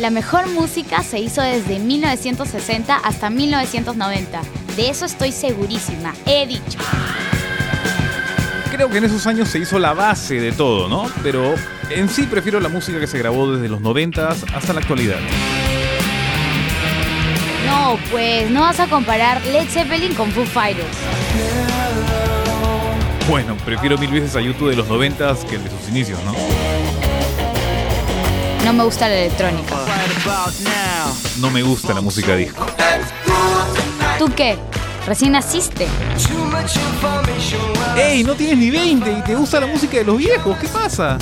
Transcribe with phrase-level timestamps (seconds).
[0.00, 4.40] La mejor música se hizo desde 1960 hasta 1990.
[4.74, 6.14] De eso estoy segurísima.
[6.24, 6.78] He dicho.
[8.70, 11.06] Creo que en esos años se hizo la base de todo, ¿no?
[11.22, 11.54] Pero
[11.90, 15.18] en sí prefiero la música que se grabó desde los 90 hasta la actualidad.
[17.66, 20.96] No, pues no vas a comparar Led Zeppelin con Foo Fighters.
[23.28, 26.32] Bueno, prefiero mil veces a YouTube de los 90 que el de sus inicios, ¿no?
[28.64, 29.74] No me gusta la electrónica.
[31.38, 32.66] No me gusta la música disco.
[34.18, 34.58] ¿Tú qué?
[35.06, 35.86] Recién naciste.
[37.96, 38.22] ¡Ey!
[38.22, 40.56] No tienes ni 20 y te gusta la música de los viejos.
[40.58, 41.18] ¿Qué pasa?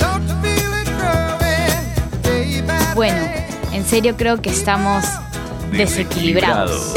[2.95, 3.17] Bueno,
[3.71, 5.05] en serio creo que estamos
[5.71, 6.93] desequilibrados.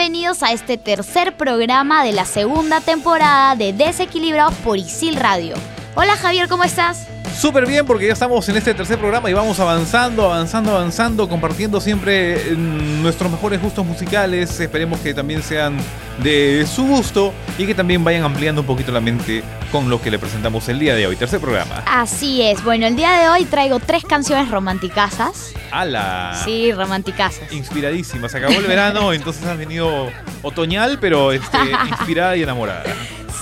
[0.00, 5.54] Bienvenidos a este tercer programa de la segunda temporada de Desequilibrados por Isil Radio.
[5.94, 7.06] Hola Javier, ¿cómo estás?
[7.36, 11.80] Súper bien porque ya estamos en este tercer programa y vamos avanzando, avanzando, avanzando, compartiendo
[11.80, 14.60] siempre mm, nuestros mejores gustos musicales.
[14.60, 15.76] Esperemos que también sean
[16.22, 19.42] de su gusto y que también vayan ampliando un poquito la mente
[19.72, 21.16] con lo que le presentamos el día de hoy.
[21.16, 21.82] Tercer programa.
[21.86, 22.62] Así es.
[22.62, 25.54] Bueno, el día de hoy traigo tres canciones romanticasas.
[25.70, 26.38] ¡Hala!
[26.44, 27.52] Sí, romanticasas.
[27.52, 28.28] Inspiradísima.
[28.28, 30.08] Se acabó el verano, entonces has venido
[30.42, 31.58] otoñal, pero este,
[31.88, 32.84] inspirada y enamorada.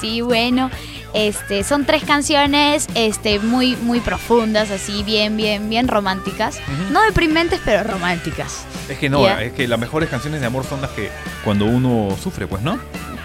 [0.00, 0.70] Sí, bueno.
[1.14, 6.58] Este, son tres canciones este, muy, muy profundas, así, bien, bien, bien románticas.
[6.90, 8.64] No deprimentes, pero románticas.
[8.88, 11.10] Es que no, es que las mejores canciones de amor son las que
[11.44, 12.78] cuando uno sufre, pues, ¿no?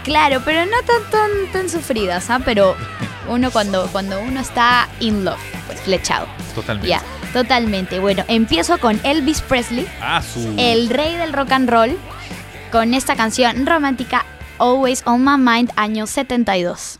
[0.04, 2.40] Claro, pero no tan, tan, tan sufridas, ¿ah?
[2.44, 2.76] Pero
[3.30, 6.28] uno cuando, cuando uno está in love, pues flechado.
[6.56, 6.90] Totalmente.
[6.90, 8.00] Ya, totalmente.
[8.00, 10.56] Bueno, empiezo con Elvis Presley, ah, su...
[10.58, 11.98] el rey del rock and roll,
[12.72, 14.26] con esta canción romántica
[14.58, 17.00] Always on My Mind, año 72.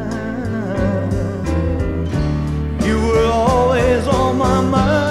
[3.23, 5.10] Always on my mind.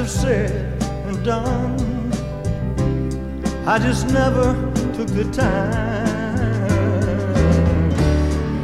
[0.00, 2.10] Have said and done.
[3.66, 4.54] I just never
[4.94, 6.30] took the time.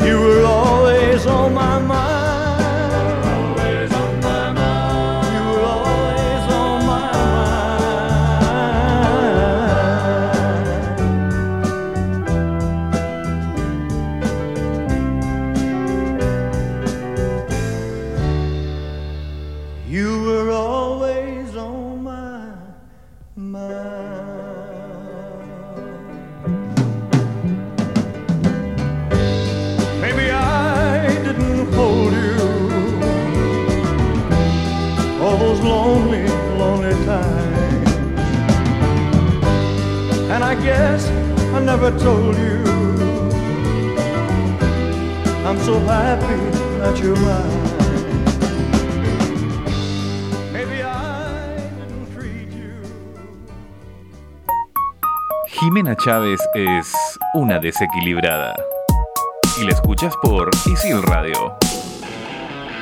[0.01, 2.26] You were always on my mind.
[41.87, 42.65] Never told you
[45.47, 46.41] I'm so happy
[46.81, 47.63] that you're mine.
[50.53, 52.83] Maybe I didn't treat you.
[55.47, 56.93] Jimena Chávez es
[57.35, 58.57] una desequilibrada.
[59.61, 61.57] Y la escuchas por Isil Radio.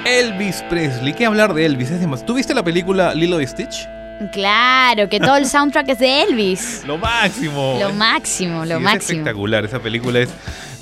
[0.06, 1.12] Elvis Presley.
[1.12, 1.90] ¿Qué hablar de Elvis?
[1.90, 2.24] Es demás.
[2.24, 3.86] ¿Tú viste la película Lilo y Stitch?
[4.32, 6.82] Claro, que todo el soundtrack es de Elvis.
[6.86, 7.76] Lo máximo.
[7.80, 9.18] Lo máximo, lo Sí, es máximo.
[9.20, 9.64] espectacular.
[9.64, 10.28] Esa película es.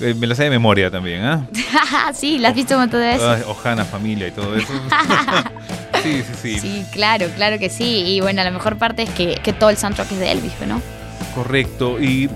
[0.01, 1.47] eh, me la sé de memoria también, ¿ah?
[2.13, 3.45] sí, la has visto un montón de veces.
[3.47, 4.71] Ojana, familia y todo eso.
[6.03, 6.59] Sí, sí, sí.
[6.59, 8.03] Sí, claro, claro que sí.
[8.05, 10.81] Y bueno, la mejor parte es que, que todo el soundtrack es de Elvis, ¿no?
[11.33, 11.97] Correcto.
[12.01, 12.29] ¿Y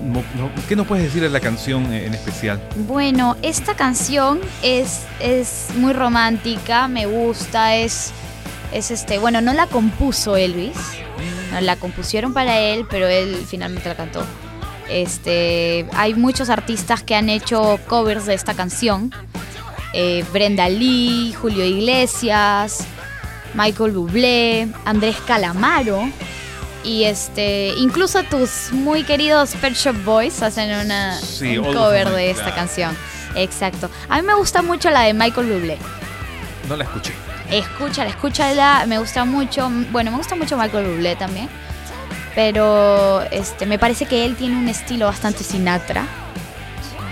[0.70, 2.58] qué nos puedes decir de la canción en especial?
[2.86, 8.12] Bueno, esta canción es, es muy romántica, me gusta, es,
[8.72, 10.76] es este, bueno, no la compuso Elvis,
[11.52, 14.24] no, la compusieron para él, pero él finalmente la cantó.
[14.88, 19.12] Este, hay muchos artistas que han hecho covers de esta canción.
[19.92, 22.86] Eh, Brenda Lee, Julio Iglesias,
[23.54, 26.08] Michael Bublé, Andrés Calamaro.
[26.84, 32.08] Y este, incluso tus muy queridos Pet Shop Boys hacen una, Sí, un All cover
[32.10, 32.96] de esta canción.
[33.34, 33.90] Exacto.
[34.08, 35.76] A mí me gusta mucho la de Michael Bublé.
[36.68, 37.12] No la escuché.
[37.50, 39.70] Escúchala, escúchala, me gusta mucho.
[39.90, 41.48] Bueno, me gusta mucho Michael Bublé también.
[42.34, 46.06] Pero este, me parece que él tiene un estilo bastante Sinatra.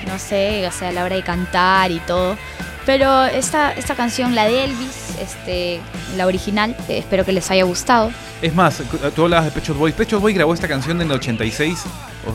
[0.07, 2.37] No sé, o sea, a la hora de cantar y todo.
[2.85, 5.81] Pero esta, esta canción, la de Elvis, este,
[6.17, 8.13] la original, eh, espero que les haya gustado.
[8.41, 8.81] Es más,
[9.17, 9.95] tú hablabas de Pet Shop Boys.
[9.95, 11.83] Pet Shop Boys grabó esta canción en el 86.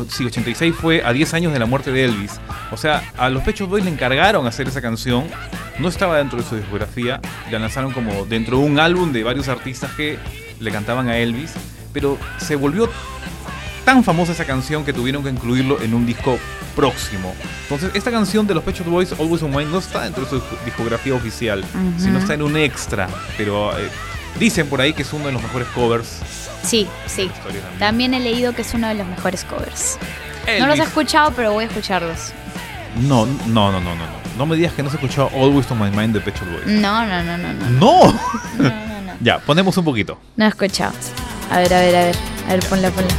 [0.09, 2.39] Sí, 86 fue a 10 años de la muerte de Elvis.
[2.71, 5.25] O sea, a los Pet Shop Boys le encargaron hacer esa canción.
[5.79, 7.19] No estaba dentro de su discografía.
[7.51, 10.17] La lanzaron como dentro de un álbum de varios artistas que
[10.59, 11.53] le cantaban a Elvis.
[11.93, 12.89] Pero se volvió
[13.85, 16.37] tan famosa esa canción que tuvieron que incluirlo en un disco
[16.75, 17.33] próximo.
[17.63, 20.29] Entonces, esta canción de los Pet Shop Boys, Always on Mine, no está dentro de
[20.29, 21.99] su discografía oficial, Ujú.
[22.03, 23.09] sino está en un extra.
[23.37, 23.89] Pero eh,
[24.39, 26.19] dicen por ahí que es uno de los mejores covers
[26.63, 27.29] Sí, sí.
[27.43, 27.63] también.
[27.79, 29.97] También he leído que es uno de los mejores covers.
[30.59, 32.31] No los he escuchado, pero voy a escucharlos.
[32.99, 34.21] No, no, no, no, no, no.
[34.37, 36.65] No me digas que no has escuchado Always on My Mind de Pet Shop Boys.
[36.67, 37.69] No, no, no, no, no.
[37.69, 38.13] ¡No!
[38.57, 39.13] No, no, no.
[39.19, 40.17] ya, ponemos un poquito.
[40.35, 40.93] No he escuchado.
[41.51, 42.15] A ver, a ver, a ver.
[42.47, 43.09] A ver, ponla, ponla.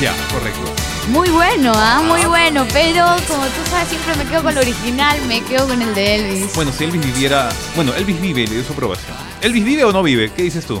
[0.00, 0.63] Ya, correcto.
[1.10, 2.02] Muy bueno, ¿ah?
[2.06, 2.66] Muy bueno.
[2.72, 6.14] Pero como tú sabes, siempre me quedo con el original, me quedo con el de
[6.16, 6.54] Elvis.
[6.54, 7.50] Bueno, si Elvis viviera...
[7.76, 9.14] Bueno, Elvis vive, le dio su aprobación.
[9.42, 10.32] ¿Elvis vive o no vive?
[10.32, 10.80] ¿Qué dices tú?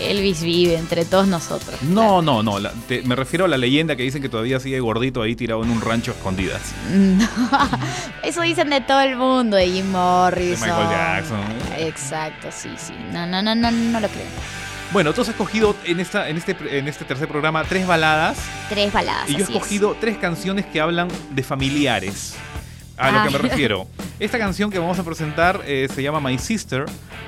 [0.00, 1.80] Elvis vive entre todos nosotros.
[1.82, 2.58] No, no, no.
[2.58, 5.62] la- te- me refiero a la leyenda que dicen que todavía sigue gordito ahí tirado
[5.64, 6.60] en un rancho a escondidas.
[6.92, 7.26] No.
[8.22, 10.68] Eso dicen de todo el mundo, de Jim Morrison.
[10.68, 11.40] De Michael Jackson.
[11.78, 12.92] Exacto, sí, sí.
[13.12, 14.26] No, no, no, no, no lo creo.
[14.92, 18.38] Bueno, tú has escogido en, esta, en, este, en este tercer programa tres baladas
[18.70, 19.28] Tres baladas.
[19.28, 19.56] y yo he así es.
[19.58, 22.34] escogido tres canciones que hablan de familiares.
[22.96, 23.24] A lo Ah.
[23.26, 23.86] que me refiero.
[24.18, 26.86] Esta canción que vamos a presentar eh, se llama My Sister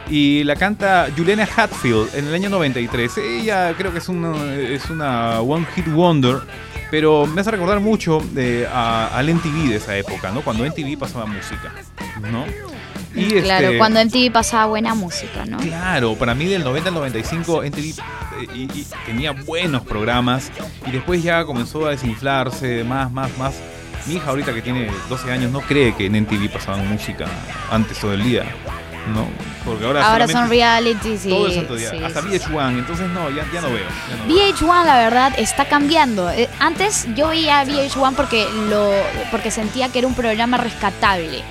[0.08, 3.18] y la canta Juliana Hatfield en el año 93.
[3.18, 6.38] Ella creo que es una, es una One Hit Wonder,
[6.90, 10.40] pero me hace recordar mucho eh, a, al MTV de esa época, ¿no?
[10.40, 11.72] Cuando MTV pasaba música,
[12.32, 12.44] ¿no?
[13.14, 15.58] Y Claro, este, cuando en TV pasaba buena música, ¿no?
[15.58, 20.50] Claro, para mí del 90 al 95 MTV eh, y- y tenía buenos programas
[20.86, 23.54] y después ya comenzó a desinflarse más, más, más.
[24.06, 27.26] Mi hija ahorita que tiene 12 años no cree que en MTV pasaban música
[27.70, 28.44] antes todo el día,
[29.14, 29.26] ¿no?
[29.64, 31.28] Porque ahora, Ahora son reality, sí.
[31.28, 33.84] todo el santo día, sí, hasta sí, VH1, entonces no, ya, ya no veo.
[34.08, 34.52] ya no veo.
[34.54, 36.30] VH1 la verdad está cambiando.
[36.30, 38.90] Eh, Antes yo veía VH1 porque lo
[39.30, 41.42] porque sentía que era un programa rescatable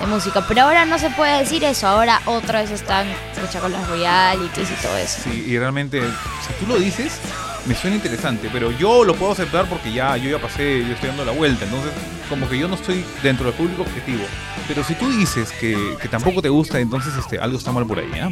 [0.00, 1.86] de música, pero ahora no se puede decir eso.
[1.86, 3.06] Ahora otra vez están
[3.40, 5.20] lucha con los realities y todo eso.
[5.24, 7.20] Sí, y realmente, si tú lo dices,
[7.66, 11.08] me suena interesante, pero yo lo puedo aceptar porque ya yo ya pasé, yo estoy
[11.08, 11.92] dando la vuelta, entonces
[12.28, 14.24] como que yo no estoy dentro del público objetivo.
[14.68, 17.98] Pero si tú dices que, que tampoco te gusta, entonces este, algo está mal por
[17.98, 18.30] ahí, ¿ah?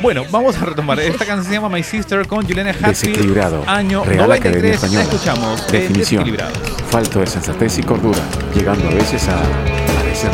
[0.00, 0.98] Bueno, vamos a retomar.
[0.98, 2.88] Esta canción se llama My Sister con Juliana Hatfield.
[2.88, 3.64] Desequilibrado.
[3.68, 4.92] Año Real Academia 93.
[4.92, 5.66] La escuchamos.
[5.68, 6.36] de Definición.
[6.90, 8.20] Falto de sensatez y cordura,
[8.54, 9.40] llegando a veces a
[9.94, 10.30] parecer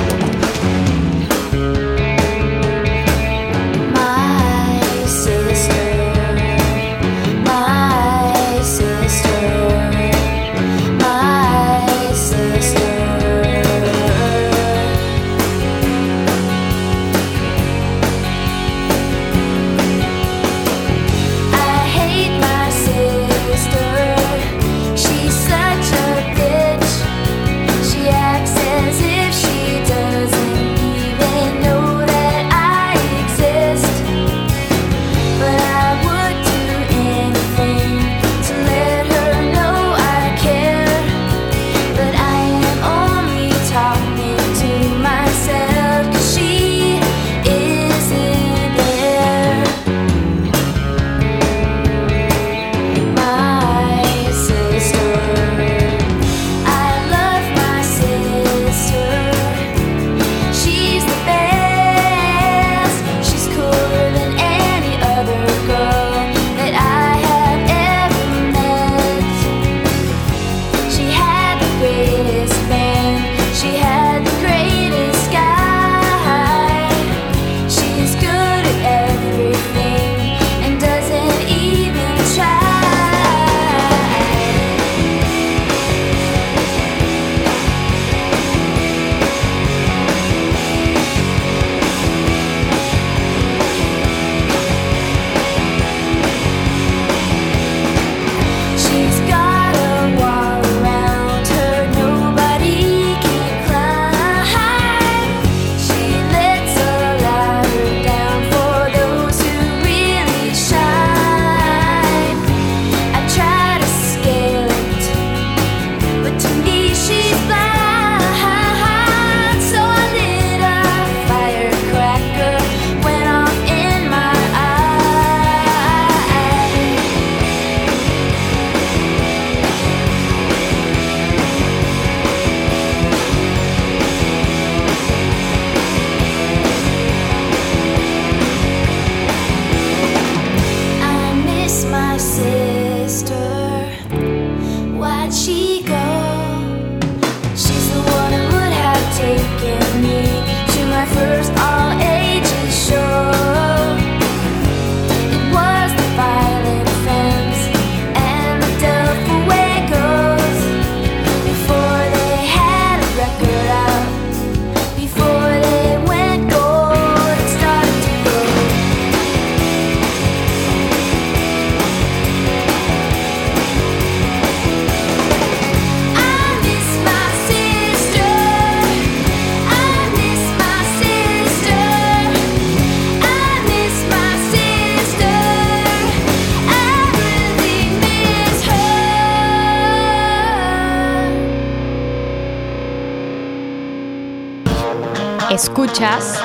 [196.09, 196.43] Escuchas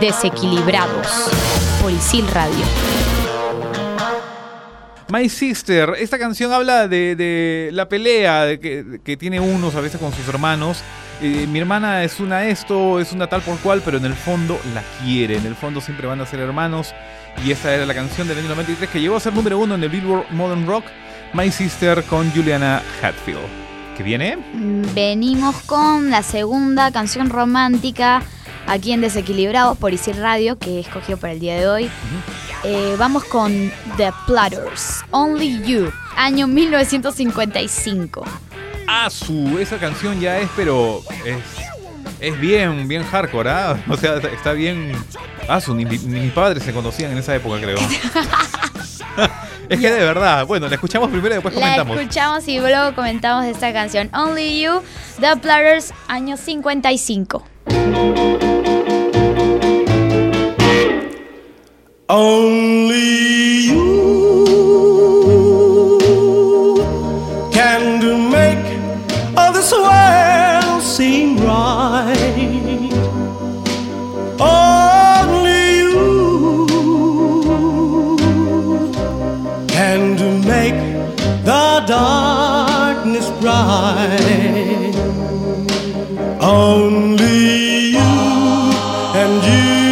[0.00, 1.06] Desequilibrados
[1.80, 2.64] por Isil Radio.
[5.08, 9.80] My Sister, esta canción habla de, de la pelea de que, que tiene unos a
[9.80, 10.82] veces con sus hermanos.
[11.20, 14.58] Eh, mi hermana es una esto, es una tal por cual, pero en el fondo
[14.74, 15.36] la quiere.
[15.36, 16.94] En el fondo siempre van a ser hermanos.
[17.44, 19.82] Y esta era la canción del año 93 que llegó a ser número uno en
[19.82, 20.84] el Billboard Modern Rock.
[21.32, 23.40] My Sister con Juliana Hatfield.
[23.96, 24.38] ¿Qué viene?
[24.94, 28.22] Venimos con la segunda canción romántica
[28.66, 31.90] aquí en Desequilibrados por Isil Radio que he escogido para el día de hoy.
[32.64, 38.24] Eh, vamos con The Platters, Only You, año 1955.
[38.88, 41.36] Ah, su, esa canción ya es, pero es,
[42.20, 43.76] es bien, bien hardcore, ¿ah?
[43.88, 44.92] O sea, está bien.
[45.48, 47.78] Ah, su, ni, ni mis padres se conocían en esa época, creo.
[49.68, 51.98] es que de verdad, bueno, la escuchamos primero y después La comentamos.
[51.98, 54.82] escuchamos y luego comentamos esta canción Only You,
[55.20, 57.44] The Platters, año 55.
[62.08, 63.82] Only you
[67.52, 68.64] can make
[69.36, 72.92] all this world seem right.
[74.38, 75.96] Only you
[79.66, 80.78] can make
[81.44, 84.94] the darkness bright.
[86.40, 88.12] Only you
[89.16, 89.85] and you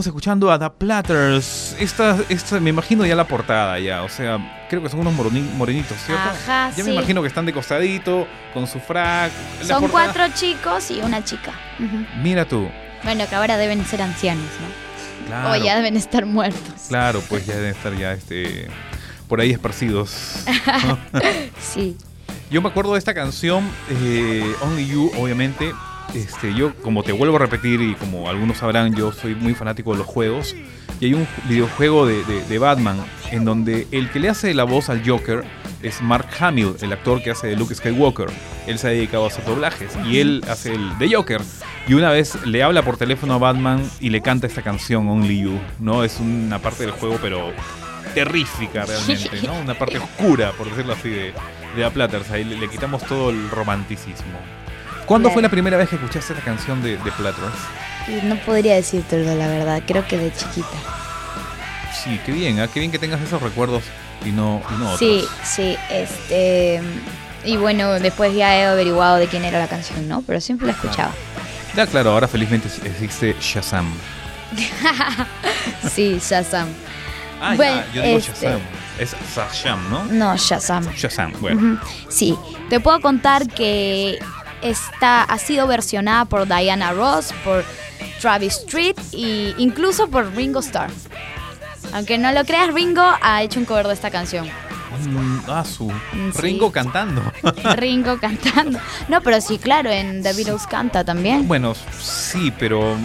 [0.00, 1.76] Veníamos escuchando a The Platters.
[1.78, 4.02] Esta, esta, me imagino ya la portada ya.
[4.02, 6.22] O sea, creo que son unos morenitos, ¿cierto?
[6.26, 9.30] Ajá, ya me imagino que están de costadito, con su frac.
[9.60, 11.52] La Son portada- cuatro chicos y una chica.
[12.22, 12.66] Mira tú.
[13.04, 15.26] Bueno, que ahora deben ser ancianos, ¿no?
[15.26, 16.86] Claro, O ya deben estar muertos.
[16.88, 18.68] claro, pues ya deben estar ya este,
[19.28, 20.44] por ahí esparcidos.
[21.60, 21.94] Sí.
[22.50, 25.72] Yo me acuerdo de esta canción, eh, Only You, obviamente.
[26.14, 29.92] Este, yo, como te vuelvo a repetir y como algunos sabrán, yo soy muy fanático
[29.92, 30.54] de los juegos.
[31.00, 35.08] Y hay un videojuego de, Batman en donde el que le hace la voz al
[35.08, 35.44] Joker
[35.82, 38.26] es Mark Hamill, el actor que hace de Luke Skywalker.
[38.66, 41.40] Él se ha dedicado a hacer doblajes y él hace el de Joker.
[41.88, 45.40] Y una vez le habla por teléfono a Batman y le canta esta canción Only
[45.40, 45.58] You.
[45.78, 47.50] No es una parte del juego, pero
[48.14, 49.58] terrífica realmente, ¿no?
[49.58, 51.32] Una parte oscura, por decirlo así, de,
[51.76, 52.30] de la Platters.
[52.30, 54.59] Ahí le quitamos todo el romanticismo.
[55.10, 55.34] ¿Cuándo Claro.
[55.34, 58.22] fue la primera vez que escuchaste esta canción de, de Platters?
[58.22, 59.82] No podría decírtelo, la verdad.
[59.84, 60.68] Creo que de chiquita.
[61.92, 62.68] Sí, qué bien, ¿ah?
[62.72, 63.82] qué bien que tengas esos recuerdos
[64.24, 64.98] y no, y no otros.
[65.00, 66.80] Sí, sí, este...
[67.44, 70.22] Y bueno, después ya he averiguado de quién era la canción, ¿no?
[70.24, 71.10] Pero siempre la escuchaba.
[71.74, 73.92] Ya, claro, ahora felizmente existe Shazam.
[75.92, 76.68] Sí, Shazam.
[77.40, 78.60] Ah, Bueno, ya, yo digo este, Shazam.
[79.00, 80.04] Es Shazam, ¿no?
[80.04, 80.88] No, Shazam.
[80.94, 81.80] Shazam, bueno.
[82.08, 82.36] Sí,
[82.68, 84.18] te puedo contar que
[84.62, 87.64] esta ha sido versionada por Diana Ross, por
[88.20, 90.90] Travis Street e incluso por Ringo Starr.
[91.92, 94.46] Aunque no lo creas, Ringo ha hecho un cover de esta canción.
[95.08, 95.88] Mm, ah, su.
[95.88, 96.40] Mm, sí.
[96.40, 97.22] Ringo cantando.
[97.76, 98.78] Ringo cantando.
[99.08, 101.46] No, pero sí, claro, en The Beatles canta también.
[101.48, 102.96] bueno, sí, pero.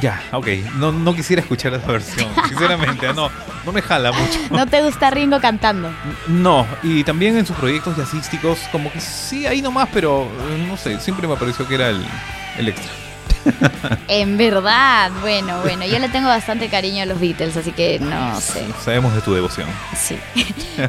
[0.00, 0.48] Ya, ok.
[0.76, 3.12] No, no quisiera escuchar esa versión, sinceramente.
[3.14, 3.30] No,
[3.64, 4.38] no me jala mucho.
[4.50, 5.90] ¿No te gusta Ringo cantando?
[6.26, 10.76] No, y también en sus proyectos jazzísticos, como que sí, ahí nomás, pero eh, no
[10.76, 12.04] sé, siempre me pareció que era el,
[12.58, 12.90] el extra.
[14.08, 18.40] En verdad, bueno, bueno, yo le tengo bastante cariño a los Beatles, así que no
[18.40, 18.64] sé.
[18.82, 19.68] Sabemos de tu devoción.
[19.96, 20.18] Sí.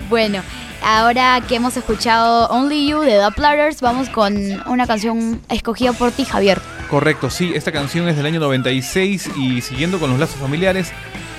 [0.10, 0.42] bueno,
[0.86, 6.12] ahora que hemos escuchado Only You de The Platters, vamos con una canción escogida por
[6.12, 6.62] ti, Javier.
[6.90, 10.92] Correcto, sí, esta canción es del año 96 y siguiendo con los lazos familiares,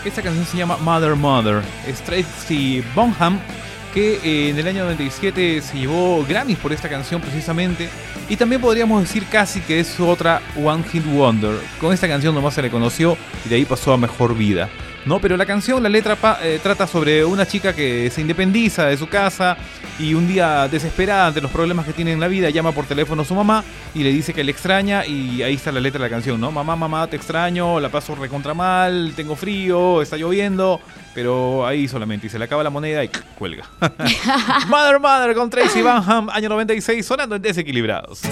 [0.04, 1.62] esta canción se llama Mother Mother.
[1.86, 3.38] Es Tracy Bonham
[3.94, 7.88] que eh, en el año 97 se llevó Grammys por esta canción precisamente
[8.28, 11.56] y también podríamos decir casi que es otra One Hit Wonder.
[11.80, 14.68] Con esta canción nomás se le conoció y de ahí pasó a mejor vida.
[15.06, 18.86] No, pero la canción, la letra pa- eh, trata sobre una chica que se independiza
[18.86, 19.56] de su casa
[20.00, 23.22] y un día desesperada ante los problemas que tiene en la vida llama por teléfono
[23.22, 23.62] a su mamá
[23.94, 26.50] y le dice que le extraña y ahí está la letra de la canción, ¿no?
[26.50, 30.80] Mamá, mamá, te extraño, la paso recontra mal, tengo frío, está lloviendo,
[31.14, 33.64] pero ahí solamente y se le acaba la moneda y cuelga.
[34.66, 38.22] Mother Mother con Tracy Banham, año 96, sonando en Desequilibrados.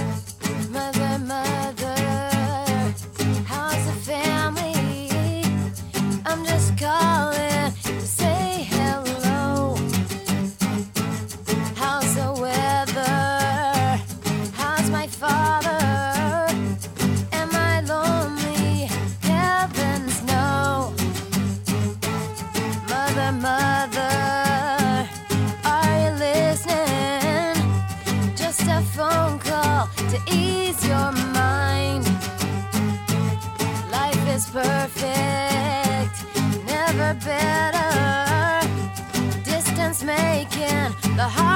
[41.16, 41.53] The heart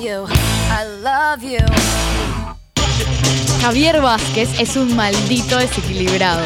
[0.00, 0.26] you,
[0.70, 1.58] I love you.
[3.60, 6.42] Javier Vázquez es un maldito desequilibrado.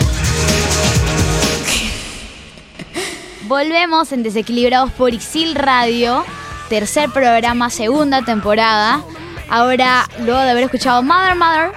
[3.42, 6.24] Volvemos en Desequilibrados por Isil Radio,
[6.68, 9.02] tercer programa, segunda temporada.
[9.48, 11.72] Ahora, luego de haber escuchado Mother Mother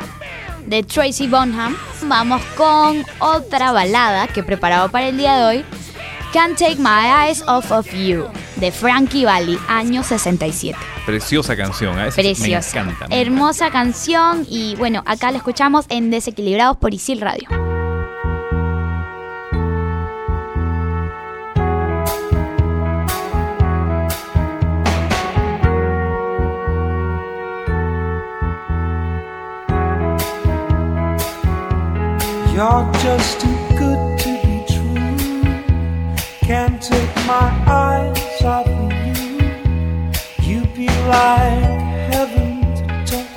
[0.66, 5.66] de Tracy Bonham, vamos con otra balada que he preparado para el día de hoy,
[6.34, 8.26] Can't Take My Eyes Off of You.
[8.58, 10.78] de Frankie Valli, año 67.
[11.06, 12.12] Preciosa canción, ¿eh?
[12.12, 12.84] Sí Preciosa.
[12.84, 13.08] Me encanta.
[13.08, 17.48] me Hermosa canción y bueno, acá la escuchamos en Desequilibrados por Isil Radio.
[32.54, 33.57] You're just
[37.40, 39.32] my eyes off of you.
[40.50, 43.34] You be like heaven to touch.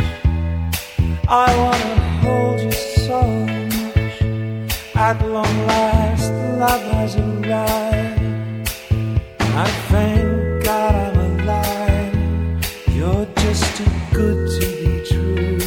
[1.29, 2.73] I wanna hold you
[3.07, 3.21] so
[3.53, 4.17] much.
[5.07, 8.69] At long last, the love has arrived.
[9.65, 12.15] I thank God I'm alive.
[12.97, 15.59] You're just too good to be true.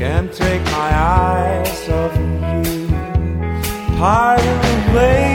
[0.00, 0.90] Can't take my
[1.22, 2.80] eyes off of you.
[3.98, 5.27] Pardon the way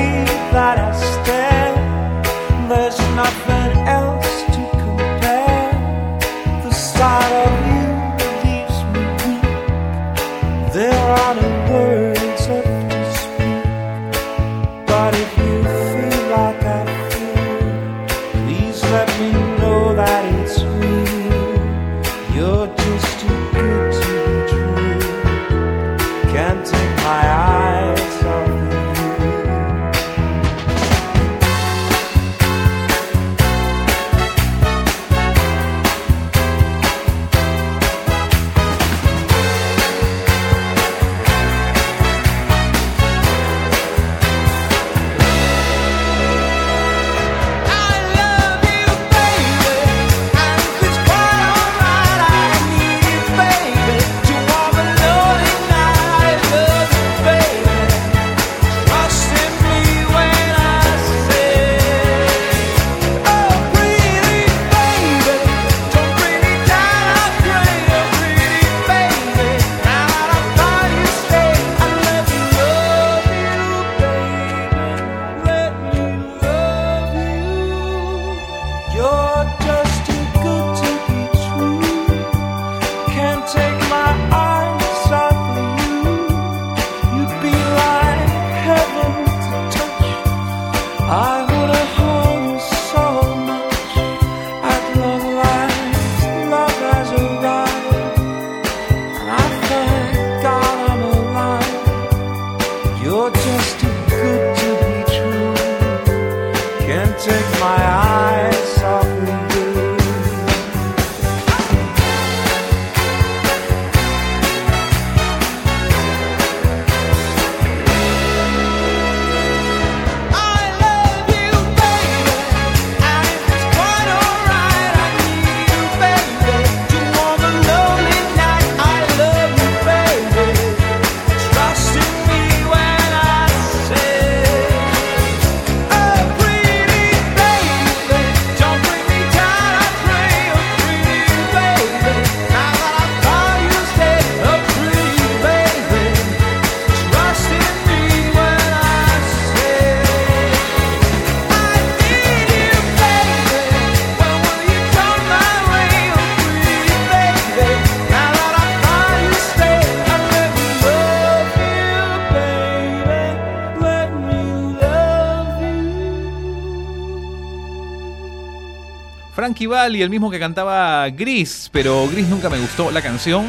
[169.83, 173.45] Valli, el mismo que cantaba Gris, pero Gris nunca me gustó la canción.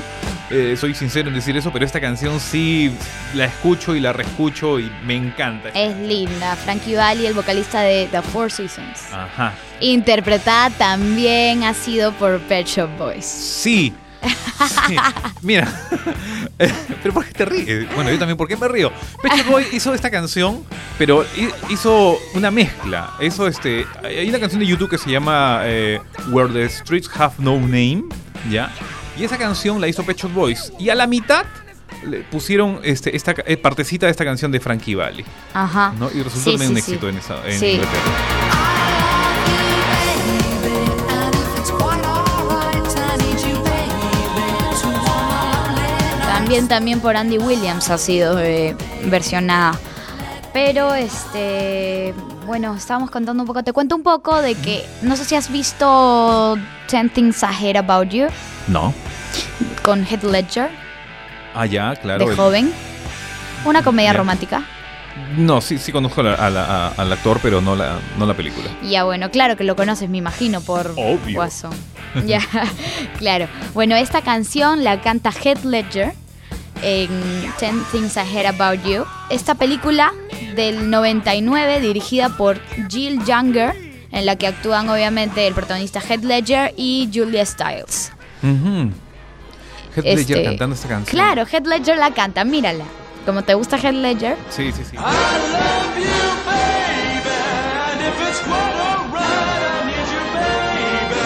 [0.50, 2.92] eh, soy sincero en decir eso, pero esta canción sí
[3.34, 5.68] la escucho y la reescucho y me encanta.
[5.70, 6.56] Es linda.
[6.56, 9.12] Frankie Valli, el vocalista de The Four Seasons.
[9.12, 9.52] Ajá.
[9.80, 13.24] Interpretada también ha sido por Pet Shop Boys.
[13.24, 13.94] Sí.
[14.86, 14.96] Sí.
[15.42, 15.68] Mira,
[17.02, 17.94] pero ¿por qué te ríes?
[17.94, 18.90] Bueno, yo también, ¿por qué me río?
[19.22, 20.64] Pet Boy hizo esta canción,
[20.98, 23.12] pero hi- hizo una mezcla.
[23.20, 27.34] Hizo este, hay una canción de YouTube que se llama eh, Where the Streets Have
[27.38, 28.04] No Name,
[28.50, 28.70] ¿ya?
[29.18, 30.72] Y esa canción la hizo Pet Shop Boys.
[30.78, 31.44] Y a la mitad
[32.06, 35.94] le pusieron este, esta eh, partecita de esta canción de Frankie Valli, Ajá.
[35.98, 36.10] ¿no?
[36.10, 37.52] Y resultó Sí, también un éxito en, esa, en.
[37.54, 38.43] Inglaterra.
[46.54, 49.76] También, también por Andy Williams ha sido eh, versionada.
[50.52, 52.14] Pero, este,
[52.46, 53.64] bueno, estábamos contando un poco.
[53.64, 56.56] Te cuento un poco de que, no sé si has visto
[56.88, 58.26] 10 Things I Hate About You
[58.68, 58.94] No.
[59.82, 60.70] con Heath Ledger,
[61.56, 62.24] Ah, ya, claro.
[62.24, 62.72] de el- joven.
[63.64, 64.18] Una comedia Ya.
[64.18, 64.62] romántica.
[65.36, 68.26] No, sí, sí conozco a la- a la- a- al actor, pero no la, no
[68.26, 68.68] la película.
[68.88, 71.34] Ya bueno, claro que lo conoces, me imagino, por Obvio.
[71.34, 71.72] Guasón.
[72.26, 72.38] Ya,
[73.18, 73.48] claro.
[73.74, 76.14] Bueno, esta canción la canta Heath Ledger
[76.82, 79.04] en Ten Things I Heard About You.
[79.30, 80.12] Esta película
[80.54, 83.74] del 99 dirigida por Jill Younger,
[84.12, 88.12] en la que actúan obviamente el protagonista Heath Ledger y Julia Stiles.
[88.42, 88.90] Ujú.
[89.96, 91.10] Heath Ledger Este, cantando esta canción.
[91.18, 92.84] Claro, Heath Ledger la canta, mírala.
[93.26, 94.96] Como te gusta Heath Ledger, Sí, sí, sí.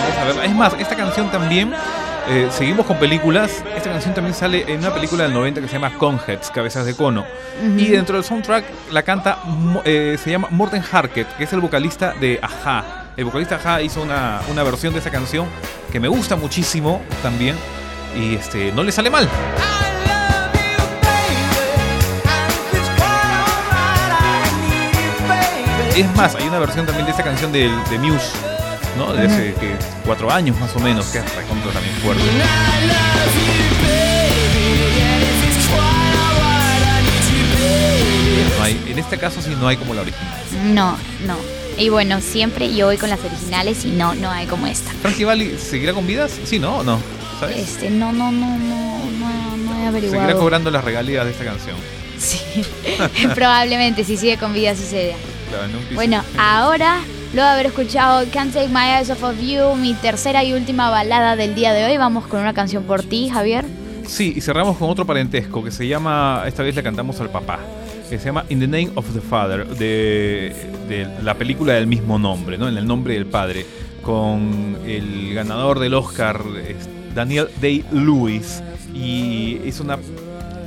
[0.00, 0.44] Vamos a verla.
[0.44, 1.72] Es más, esta canción también,
[2.28, 5.74] eh, seguimos con películas, esta canción también sale en una película del 90 que se
[5.74, 7.24] llama Conheads, Cabezas de Cono.
[7.76, 9.38] Y dentro del soundtrack la canta,
[9.84, 13.06] eh, se llama Morten Harket, que es el vocalista de Aja.
[13.16, 15.46] El vocalista Aja hizo una, una versión de esa canción
[15.90, 17.56] que me gusta muchísimo también.
[18.16, 19.28] Y este, no le sale mal.
[25.98, 28.30] Es más, hay una versión también de esta canción de, Muse,
[28.96, 29.12] ¿no?
[29.12, 29.74] De hace que,
[30.04, 32.22] cuatro años más o menos, que es recontra también fuerte.
[38.58, 40.34] No hay- en este caso sí no hay como la original.
[40.74, 40.96] no,
[41.26, 41.36] no.
[41.76, 44.90] Y bueno, siempre yo voy con las originales y no, no hay como esta.
[45.00, 46.32] ¿Frankie Valli seguirá con vidas?
[46.44, 46.78] Sí, ¿no?
[46.78, 46.98] ¿O no?
[47.38, 47.56] ¿Sabes?
[47.56, 50.22] Este, no, no, no, no, no, no he averiguado.
[50.22, 51.76] Seguirá cobrando las regalías de esta canción.
[52.18, 52.40] Sí,
[53.36, 54.74] probablemente si sigue con vida.
[54.74, 55.94] Claro, piso.
[55.94, 56.98] Bueno, ahora,
[57.34, 60.90] luego de haber escuchado Can't Take My Eyes Off of You, mi tercera y última
[60.90, 63.64] balada del día de hoy, vamos con una canción por ti, Javier.
[64.06, 67.58] Sí, y cerramos con otro parentesco que se llama, esta vez le cantamos al papá,
[68.08, 70.54] que se llama In the Name of the Father, de,
[71.22, 72.68] la película del mismo nombre, ¿no?
[72.68, 73.66] En el nombre del padre,
[74.02, 76.42] con el ganador del Oscar,
[77.14, 78.62] Daniel Day-Lewis,
[78.94, 79.98] y es una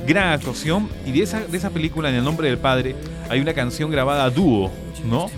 [0.06, 2.94] gran actuación, y de esa, de esa película, En el nombre del padre,
[3.28, 4.70] hay una canción grabada a dúo,
[5.04, 5.28] ¿no?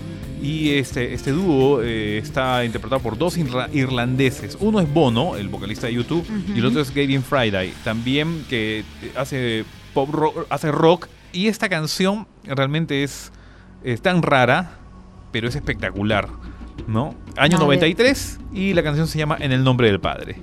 [0.45, 4.55] Y este, este dúo eh, está interpretado por dos irlandeses.
[4.59, 8.83] Uno es Bono, el vocalista de YouTube, y el otro es Gavin Friday, también que
[9.15, 11.07] hace pop rock, hace rock.
[11.33, 13.31] Y esta canción realmente es,
[13.83, 14.77] es tan rara,
[15.31, 16.29] pero es espectacular,
[16.87, 17.15] ¿no?
[17.37, 17.79] Año A ver.
[17.79, 20.35] 93 y la canción se llama En el nombre del padre.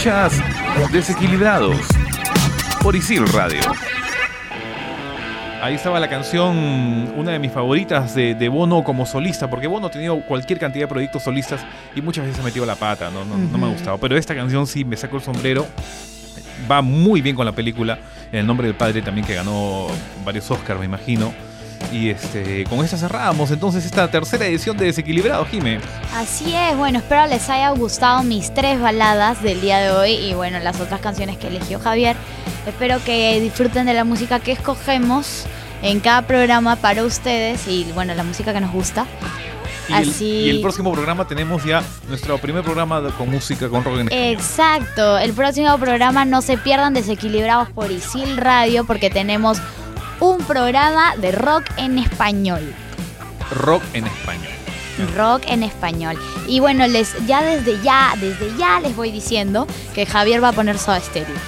[0.00, 0.42] Escuchas
[0.92, 1.76] Desequilibrados
[2.82, 3.60] por Isil Radio.
[5.62, 9.88] Ahí estaba la canción, una de mis favoritas de, de Bono como solista, porque Bono
[9.88, 11.60] ha tenido cualquier cantidad de proyectos solistas
[11.94, 13.98] y muchas veces ha metido la pata, no, no, no me ha gustado.
[13.98, 15.66] Pero esta canción sí me saco el sombrero,
[16.70, 17.98] va muy bien con la película,
[18.32, 19.88] en el nombre del padre también que ganó
[20.24, 21.30] varios Oscars, me imagino.
[21.92, 25.80] Y este, con esta cerramos entonces esta tercera edición de Desequilibrado, Jime.
[26.14, 30.34] Así es, bueno, espero les haya gustado mis tres baladas del día de hoy y
[30.34, 32.16] bueno, las otras canciones que eligió Javier.
[32.66, 35.46] Espero que disfruten de la música que escogemos
[35.82, 39.06] en cada programa para ustedes y bueno, la música que nos gusta.
[39.88, 40.24] Y el, Así.
[40.24, 44.12] y el próximo programa tenemos ya nuestro primer programa con música, con rock en.
[44.12, 49.58] Exacto, el próximo programa no se pierdan desequilibrados por Isil Radio porque tenemos
[50.20, 52.74] un programa de rock en español.
[53.50, 54.52] Rock en español.
[55.16, 56.16] Rock en español.
[56.46, 60.52] Y bueno, les ya desde ya, desde ya les voy diciendo que Javier va a
[60.52, 61.34] poner Soda Stereo.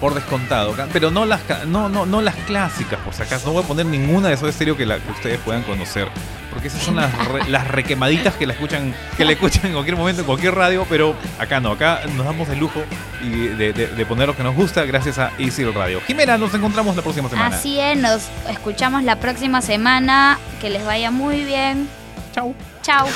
[0.00, 3.46] Por descontado, pero no las no, no, no las clásicas, por si acaso.
[3.46, 6.08] No voy a poner ninguna de esos estéreo que, la, que ustedes puedan conocer.
[6.52, 9.96] Porque esas son las, re- las requemaditas que la escuchan, que la escuchan en cualquier
[9.96, 12.82] momento, en cualquier radio, pero acá no, acá nos damos el lujo
[13.22, 16.00] y de, de- de poner lo que nos gusta gracias a Easy Radio.
[16.06, 17.56] Jimena, nos encontramos la próxima semana.
[17.56, 20.38] Así es, nos escuchamos la próxima semana.
[20.60, 21.88] Que les vaya muy bien.
[22.34, 22.54] Chau.
[22.82, 23.06] Chao.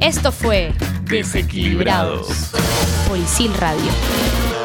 [0.00, 0.72] Esto fue
[1.04, 2.28] Desequilibrados.
[3.08, 4.55] por Isil Radio.